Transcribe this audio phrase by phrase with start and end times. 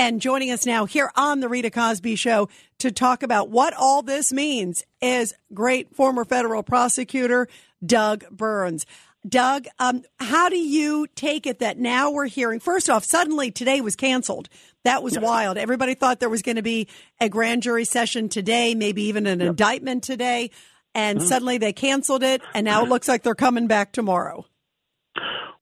[0.00, 4.00] And joining us now here on the Rita Cosby Show to talk about what all
[4.00, 7.48] this means is great former federal prosecutor
[7.84, 8.86] Doug Burns.
[9.28, 12.60] Doug, um, how do you take it that now we're hearing?
[12.60, 14.48] First off, suddenly today was canceled.
[14.84, 15.58] That was wild.
[15.58, 16.88] Everybody thought there was going to be
[17.20, 19.50] a grand jury session today, maybe even an yep.
[19.50, 20.50] indictment today,
[20.94, 21.28] and mm-hmm.
[21.28, 24.46] suddenly they canceled it, and now it looks like they're coming back tomorrow.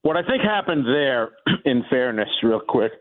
[0.03, 1.31] What I think happened there,
[1.65, 2.93] in fairness, real quick,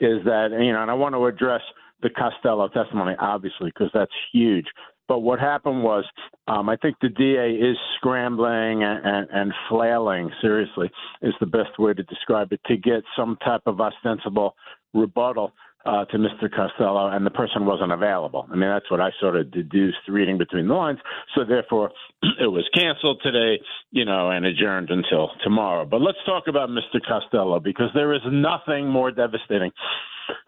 [0.00, 1.62] is that you know, and I want to address
[2.02, 4.66] the Costello testimony, obviously, because that's huge.
[5.08, 6.04] But what happened was,
[6.48, 10.90] um, I think the DA is scrambling and, and, and flailing, seriously,
[11.22, 14.56] is the best way to describe it, to get some type of ostensible
[14.94, 15.52] rebuttal
[15.86, 16.50] uh, to Mr.
[16.54, 18.46] Costello, and the person wasn't available.
[18.50, 20.98] I mean, that's what I sort of deduced reading between the lines.
[21.34, 21.90] So therefore,
[22.40, 25.84] it was canceled today, you know, and adjourned until tomorrow.
[25.84, 27.00] But let's talk about Mr.
[27.06, 29.70] Costello because there is nothing more devastating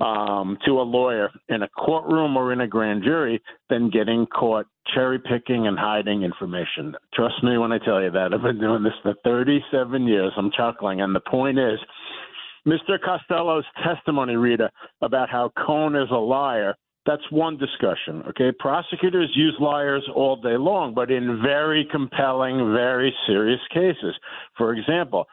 [0.00, 4.66] um, to a lawyer in a courtroom or in a grand jury than getting caught
[4.94, 6.94] cherry picking and hiding information.
[7.14, 8.32] Trust me when I tell you that.
[8.32, 10.32] I've been doing this for 37 years.
[10.36, 11.00] I'm chuckling.
[11.00, 11.78] And the point is,
[12.68, 12.98] Mr.
[13.02, 16.74] Costello's testimony, Rita, about how Cohen is a liar,
[17.06, 18.22] that's one discussion.
[18.28, 18.52] Okay.
[18.58, 24.14] Prosecutors use liars all day long, but in very compelling, very serious cases.
[24.58, 25.24] For example,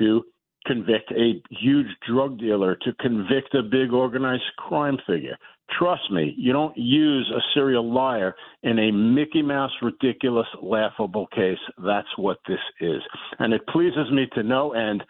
[0.00, 0.24] to
[0.66, 5.36] convict a huge drug dealer, to convict a big organized crime figure.
[5.78, 11.58] Trust me, you don't use a serial liar in a Mickey Mouse, ridiculous, laughable case.
[11.84, 13.00] That's what this is.
[13.38, 15.04] And it pleases me to no end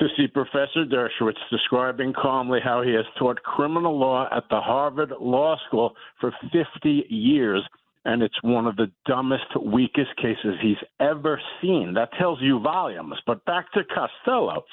[0.00, 5.12] to see Professor Dershowitz describing calmly how he has taught criminal law at the Harvard
[5.20, 7.62] Law School for 50 years,
[8.06, 11.92] and it's one of the dumbest, weakest cases he's ever seen.
[11.94, 13.16] That tells you volumes.
[13.26, 14.64] But back to Costello.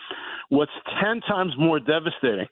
[0.49, 0.71] What's
[1.03, 2.47] 10 times more devastating,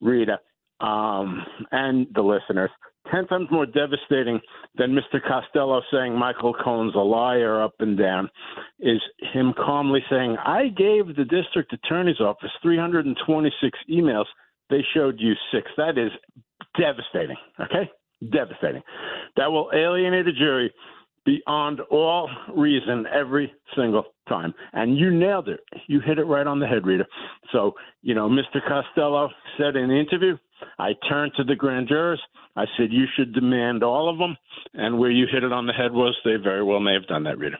[0.00, 0.38] Rita,
[0.80, 2.70] um, and the listeners,
[3.12, 4.40] 10 times more devastating
[4.76, 5.20] than Mr.
[5.26, 8.28] Costello saying Michael Cohen's a liar up and down
[8.80, 9.00] is
[9.32, 14.26] him calmly saying, I gave the district attorney's office 326 emails.
[14.70, 15.70] They showed you six.
[15.76, 16.10] That is
[16.78, 17.36] devastating.
[17.60, 17.90] Okay?
[18.32, 18.82] Devastating.
[19.36, 20.72] That will alienate a jury
[21.24, 24.54] beyond all reason every single time.
[24.72, 25.60] And you nailed it.
[25.86, 27.04] You hit it right on the head, Rita.
[27.52, 28.60] So, you know, Mr.
[28.66, 29.28] Costello
[29.58, 30.36] said in the interview,
[30.78, 32.20] I turned to the grand jurors.
[32.56, 34.36] I said, you should demand all of them.
[34.74, 37.24] And where you hit it on the head was they very well may have done
[37.24, 37.56] that, Rita.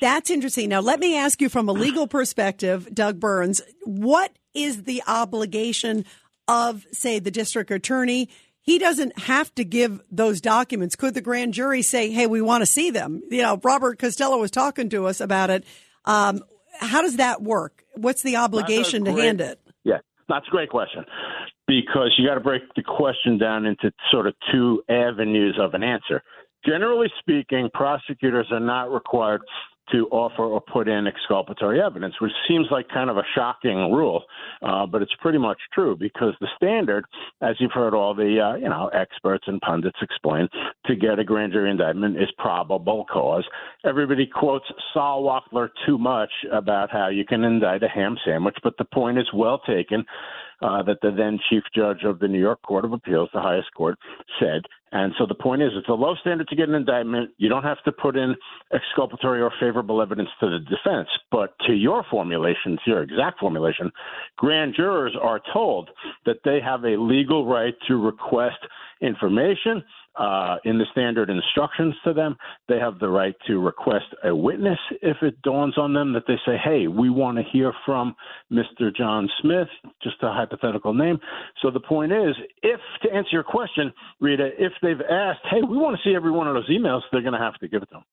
[0.00, 0.70] That's interesting.
[0.70, 6.04] Now, let me ask you from a legal perspective, Doug Burns, what is the obligation
[6.48, 8.28] of, say, the district attorney?
[8.62, 10.96] He doesn't have to give those documents.
[10.96, 13.22] Could the grand jury say, hey, we want to see them?
[13.30, 15.64] You know, Robert Costello was talking to us about it.
[16.04, 16.42] Um,
[16.78, 17.84] how does that work?
[17.94, 19.60] What's the obligation to hand it?
[19.84, 21.04] Yeah, that's a great question
[21.70, 25.84] because you got to break the question down into sort of two avenues of an
[25.84, 26.20] answer.
[26.66, 29.40] Generally speaking, prosecutors are not required
[29.92, 34.22] to offer or put in exculpatory evidence, which seems like kind of a shocking rule,
[34.62, 37.04] uh, but it's pretty much true because the standard,
[37.40, 40.48] as you've heard all the uh, you know experts and pundits explain,
[40.86, 43.44] to get a grand jury indictment is probable cause.
[43.84, 48.76] Everybody quotes Sol Wachtler too much about how you can indict a ham sandwich, but
[48.76, 50.04] the point is well taken
[50.62, 53.72] uh, that the then chief judge of the New York Court of Appeals, the highest
[53.74, 53.98] court,
[54.38, 54.62] said.
[54.92, 57.30] And so the point is, it's a low standard to get an indictment.
[57.38, 58.34] You don't have to put in
[58.72, 61.08] exculpatory or favorable evidence to the defense.
[61.30, 63.92] But to your formulation, to your exact formulation,
[64.36, 65.90] grand jurors are told
[66.26, 68.58] that they have a legal right to request
[69.00, 69.82] information
[70.16, 72.36] uh, in the standard instructions to them.
[72.68, 76.36] They have the right to request a witness if it dawns on them that they
[76.44, 78.14] say, hey, we want to hear from
[78.52, 78.94] Mr.
[78.94, 79.68] John Smith,
[80.02, 81.18] just a hypothetical name.
[81.62, 85.76] So the point is, if, to answer your question, Rita, if they've asked, hey, we
[85.76, 87.86] want to see every one of those emails, they're going to have to give it
[87.86, 88.04] to them.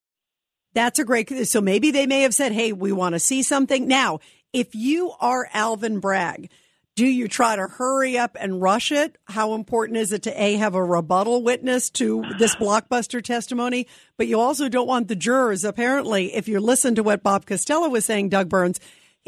[0.74, 1.48] That's a great.
[1.48, 3.88] So maybe they may have said, hey, we want to see something.
[3.88, 4.20] Now,
[4.54, 6.50] if you are Alvin Bragg,
[6.96, 9.18] do you try to hurry up and rush it?
[9.26, 13.88] How important is it to A, have a rebuttal witness to this blockbuster testimony?
[14.18, 15.64] But you also don't want the jurors.
[15.64, 18.80] Apparently, if you listen to what Bob Costello was saying, Doug Burns,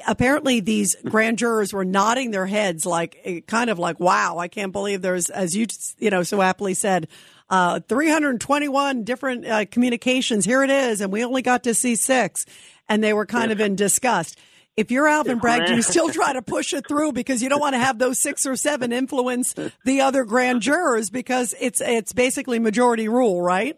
[0.08, 4.48] apparently these grand jurors were nodding their heads like, eh, kind of like, wow, I
[4.48, 5.68] can't believe there's, as you,
[5.98, 7.08] you know, so aptly said,
[7.50, 10.46] uh, 321 different uh, communications.
[10.46, 11.02] Here it is.
[11.02, 12.46] And we only got to see six.
[12.88, 14.38] And they were kind of in disgust.
[14.78, 17.60] If you're Alvin Bragg, do you still try to push it through because you don't
[17.60, 19.54] want to have those six or seven influence
[19.84, 23.78] the other grand jurors because it's it's basically majority rule, right?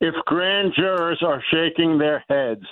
[0.00, 2.64] If grand jurors are shaking their heads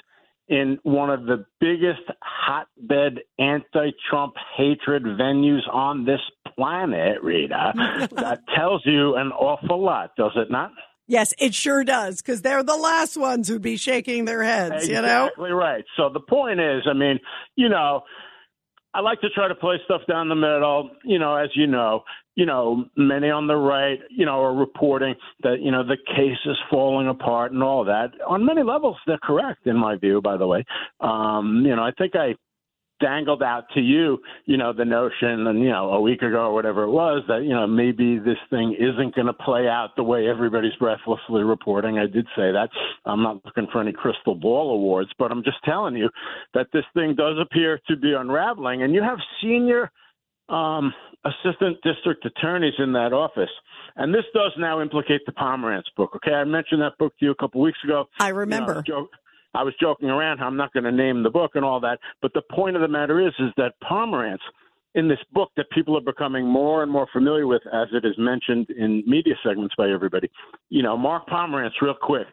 [0.48, 6.20] in one of the biggest hotbed anti-Trump hatred venues on this
[6.54, 7.72] planet, Rita,
[8.12, 10.72] that tells you an awful lot, does it not?
[11.06, 14.94] Yes, it sure does, because they're the last ones who'd be shaking their heads, exactly
[14.94, 15.24] you know?
[15.26, 15.84] Exactly right.
[15.96, 17.20] So the point is, I mean,
[17.56, 18.04] you know,
[18.94, 20.90] I like to try to play stuff down the middle.
[21.04, 22.04] You know, as you know,
[22.36, 26.38] you know, many on the right, you know, are reporting that you know the case
[26.46, 28.12] is falling apart and all that.
[28.26, 30.20] On many levels, they're correct in my view.
[30.20, 30.64] By the way,
[31.00, 32.34] um, you know, I think I
[33.00, 36.54] dangled out to you, you know, the notion, and you know, a week ago or
[36.54, 40.02] whatever it was, that you know maybe this thing isn't going to play out the
[40.02, 41.98] way everybody's breathlessly reporting.
[41.98, 42.68] I did say that.
[43.04, 46.08] I'm not looking for any crystal ball awards, but I'm just telling you
[46.54, 49.90] that this thing does appear to be unraveling, and you have senior
[50.48, 50.92] um,
[51.24, 53.50] assistant district attorneys in that office.
[53.96, 56.10] And this does now implicate the Pomerantz book.
[56.16, 58.06] Okay, I mentioned that book to you a couple weeks ago.
[58.18, 58.82] I remember.
[58.86, 59.08] You know,
[59.54, 60.38] I was joking around.
[60.38, 62.82] How I'm not going to name the book and all that, but the point of
[62.82, 64.38] the matter is, is that Pomerantz,
[64.94, 68.14] in this book that people are becoming more and more familiar with, as it is
[68.16, 70.30] mentioned in media segments by everybody.
[70.70, 72.26] You know, Mark Pomerantz, real quick,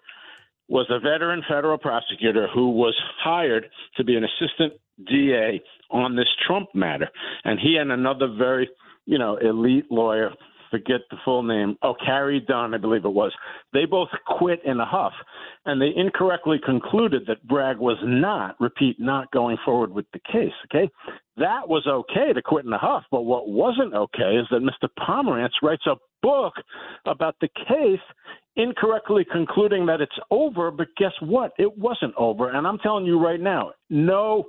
[0.70, 3.66] was a veteran federal prosecutor who was hired
[3.98, 4.74] to be an assistant
[5.10, 7.10] DA on this Trump matter,
[7.44, 8.70] and he and another very,
[9.06, 10.32] you know, elite lawyer
[10.72, 11.78] forget the full name.
[11.84, 13.32] Oh, Carey Dunne, I believe it was.
[13.74, 15.14] They both quit in a huff,
[15.66, 20.54] and they incorrectly concluded that Bragg was not, repeat, not going forward with the case.
[20.66, 20.90] Okay,
[21.38, 24.90] that was okay to quit in a huff, but what wasn't okay is that Mr.
[25.00, 26.54] Pomerantz writes a book
[27.06, 28.00] about the case
[28.56, 31.52] incorrectly concluding that it's over, but guess what?
[31.58, 32.50] It wasn't over.
[32.50, 34.46] And I'm telling you right now, no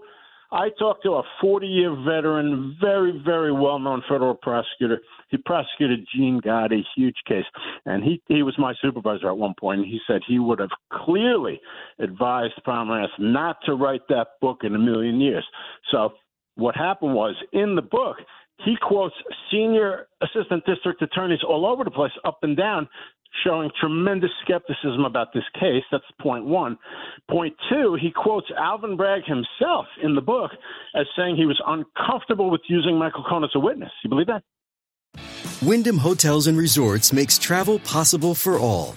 [0.52, 5.00] I talked to a 40 year veteran, very, very well known federal prosecutor.
[5.28, 7.46] He prosecuted Gene Gotti, a huge case.
[7.86, 9.80] And he, he was my supervisor at one point.
[9.80, 11.58] And he said he would have clearly
[11.98, 15.44] advised Pomerantz not to write that book in a million years.
[15.90, 16.12] So
[16.56, 18.18] what happened was in the book,
[18.62, 19.14] he quotes
[19.50, 22.88] senior assistant district attorneys all over the place, up and down,
[23.44, 25.82] showing tremendous skepticism about this case.
[25.90, 26.78] That's point one.
[27.30, 30.50] Point two, he quotes Alvin Bragg himself in the book
[30.94, 33.90] as saying he was uncomfortable with using Michael Cohen as a witness.
[34.04, 34.42] You believe that?
[35.62, 38.96] Wyndham Hotels and Resorts makes travel possible for all.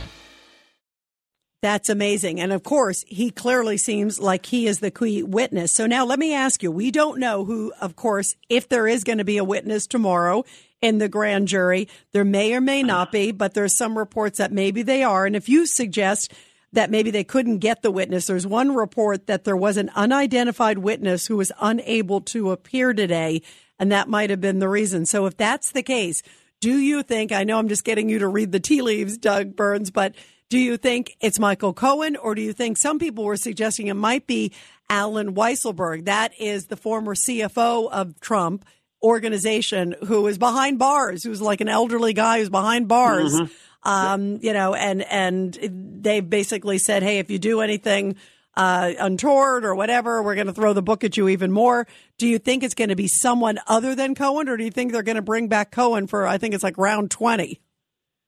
[1.61, 2.41] That's amazing.
[2.41, 5.71] And of course, he clearly seems like he is the key witness.
[5.71, 9.03] So now let me ask you, we don't know who, of course, if there is
[9.03, 10.43] going to be a witness tomorrow
[10.81, 14.51] in the grand jury, there may or may not be, but there's some reports that
[14.51, 15.27] maybe they are.
[15.27, 16.33] And if you suggest
[16.73, 20.79] that maybe they couldn't get the witness, there's one report that there was an unidentified
[20.79, 23.43] witness who was unable to appear today.
[23.77, 25.05] And that might have been the reason.
[25.05, 26.23] So if that's the case,
[26.59, 29.55] do you think, I know I'm just getting you to read the tea leaves, Doug
[29.55, 30.15] Burns, but
[30.51, 33.93] do you think it's Michael Cohen, or do you think some people were suggesting it
[33.93, 34.51] might be
[34.89, 36.05] Allen Weisselberg?
[36.05, 38.65] That is the former CFO of Trump
[39.01, 43.33] organization who is behind bars, who's like an elderly guy who's behind bars.
[43.33, 43.89] Mm-hmm.
[43.89, 45.57] Um, you know, and and
[46.03, 48.17] they basically said, hey, if you do anything
[48.57, 51.87] uh, untoward or whatever, we're going to throw the book at you even more.
[52.17, 54.91] Do you think it's going to be someone other than Cohen, or do you think
[54.91, 56.27] they're going to bring back Cohen for?
[56.27, 57.61] I think it's like round twenty.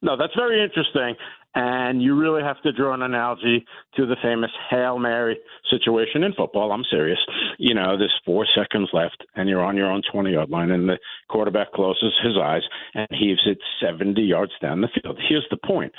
[0.01, 1.15] No, that's very interesting.
[1.55, 3.63] And you really have to draw an analogy
[3.95, 5.37] to the famous Hail Mary
[5.69, 6.71] situation in football.
[6.71, 7.19] I'm serious.
[7.59, 10.89] You know, there's four seconds left, and you're on your own 20 yard line, and
[10.89, 10.97] the
[11.29, 12.63] quarterback closes his eyes
[12.95, 15.19] and heaves it 70 yards down the field.
[15.29, 15.91] Here's the point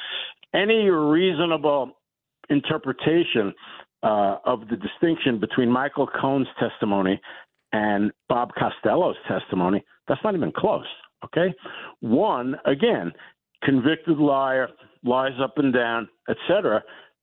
[0.55, 1.93] any reasonable
[2.49, 3.53] interpretation
[4.03, 7.21] uh, of the distinction between Michael Cohen's testimony
[7.73, 10.87] and Bob Costello's testimony, that's not even close.
[11.25, 11.53] Okay?
[12.01, 13.13] One, again,
[13.63, 14.69] convicted liar,
[15.05, 16.83] lies up and down, etc.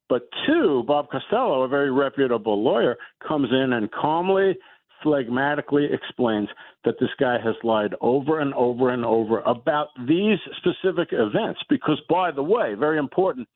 [0.09, 4.57] But two, Bob Costello, a very reputable lawyer, comes in and calmly,
[5.03, 6.49] phlegmatically explains
[6.83, 11.61] that this guy has lied over and over and over about these specific events.
[11.69, 13.47] Because, by the way, very important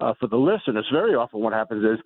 [0.00, 2.04] uh, for the listeners, very often what happens is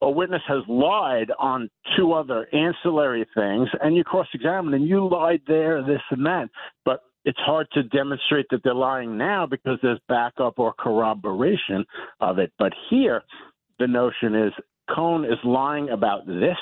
[0.00, 5.08] a witness has lied on two other ancillary things, and you cross examine and you
[5.08, 6.48] lied there, this and that.
[6.84, 11.84] But it's hard to demonstrate that they're lying now because there's backup or corroboration
[12.20, 12.52] of it.
[12.58, 13.22] But here,
[13.78, 14.52] the notion is
[14.94, 16.56] Cohen is lying about this.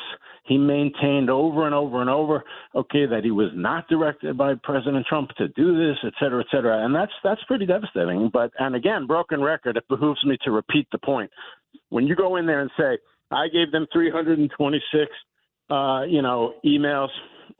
[0.44, 5.06] He maintained over and over and over, okay, that he was not directed by President
[5.06, 6.84] Trump to do this, et cetera, et cetera.
[6.84, 8.30] And that's that's pretty devastating.
[8.32, 11.30] But and again, broken record, it behooves me to repeat the point.
[11.90, 12.98] when you go in there and say,
[13.30, 15.10] I gave them 326,
[15.70, 17.08] uh, you know, emails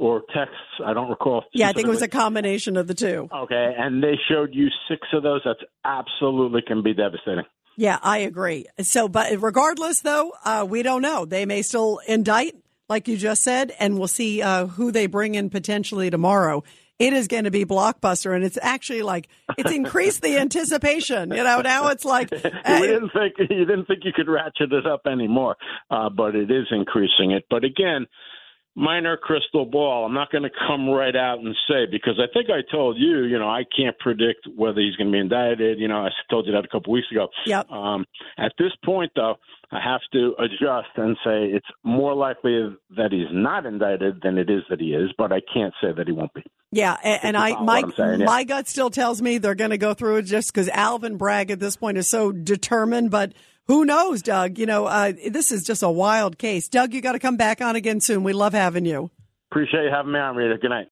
[0.00, 0.57] or texts.
[0.85, 1.45] I don't recall.
[1.52, 3.28] Yeah, I think it was a combination of the two.
[3.33, 5.42] Okay, and they showed you six of those.
[5.45, 7.45] That's absolutely can be devastating.
[7.76, 8.66] Yeah, I agree.
[8.80, 11.26] So, but regardless, though, uh, we don't know.
[11.26, 12.57] They may still indict,
[12.88, 16.64] like you just said, and we'll see uh, who they bring in potentially tomorrow.
[16.99, 21.30] It is going to be blockbuster, and it's actually like it's increased the anticipation.
[21.30, 24.87] You know, now it's like we didn't think you didn't think you could ratchet it
[24.87, 25.57] up anymore,
[25.90, 27.45] uh, but it is increasing it.
[27.49, 28.07] But again,
[28.77, 30.07] minor crystal ball.
[30.07, 33.25] I'm not going to come right out and say because I think I told you,
[33.25, 35.79] you know, I can't predict whether he's going to be indicted.
[35.79, 37.29] You know, I told you that a couple weeks ago.
[37.47, 37.71] Yep.
[37.71, 38.05] Um,
[38.39, 39.37] at this point, though,
[39.73, 44.50] I have to adjust and say it's more likely that he's not indicted than it
[44.50, 46.43] is that he is, but I can't say that he won't be.
[46.73, 48.27] Yeah, and, and I my saying, yeah.
[48.27, 51.50] my gut still tells me they're going to go through it just because Alvin Bragg
[51.50, 53.33] at this point is so determined, but
[53.71, 54.59] who knows, Doug?
[54.59, 56.67] You know, uh, this is just a wild case.
[56.69, 58.25] Doug, you got to come back on again soon.
[58.25, 59.12] We love having you.
[59.53, 60.59] Appreciate you having me on, Rita.
[60.59, 60.89] Good night.